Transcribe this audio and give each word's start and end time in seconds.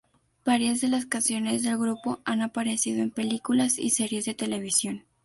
Varias 0.43 0.81
de 0.81 0.87
las 0.87 1.05
canciones 1.05 1.61
del 1.61 1.77
grupo 1.77 2.21
han 2.25 2.41
aparecido 2.41 3.03
en 3.03 3.11
películas 3.11 3.77
y 3.77 3.91
series 3.91 4.25
de 4.25 4.33
televisión. 4.33 5.03